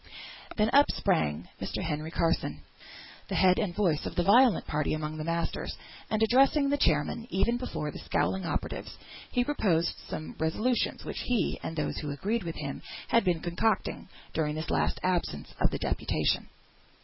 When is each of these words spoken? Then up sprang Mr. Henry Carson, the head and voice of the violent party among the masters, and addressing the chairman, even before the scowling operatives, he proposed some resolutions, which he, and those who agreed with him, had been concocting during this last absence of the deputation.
Then 0.57 0.71
up 0.73 0.87
sprang 0.89 1.47
Mr. 1.61 1.83
Henry 1.83 2.09
Carson, 2.09 2.63
the 3.27 3.35
head 3.35 3.59
and 3.59 3.75
voice 3.75 4.03
of 4.07 4.15
the 4.15 4.23
violent 4.23 4.65
party 4.65 4.95
among 4.95 5.17
the 5.17 5.23
masters, 5.23 5.77
and 6.09 6.23
addressing 6.23 6.69
the 6.71 6.77
chairman, 6.77 7.27
even 7.29 7.57
before 7.57 7.91
the 7.91 7.99
scowling 7.99 8.43
operatives, 8.43 8.97
he 9.31 9.43
proposed 9.43 9.95
some 10.09 10.35
resolutions, 10.39 11.05
which 11.05 11.19
he, 11.19 11.59
and 11.61 11.75
those 11.75 11.99
who 11.99 12.09
agreed 12.09 12.41
with 12.41 12.55
him, 12.55 12.81
had 13.09 13.23
been 13.23 13.41
concocting 13.41 14.09
during 14.33 14.55
this 14.55 14.71
last 14.71 14.99
absence 15.03 15.53
of 15.61 15.69
the 15.69 15.77
deputation. 15.77 16.47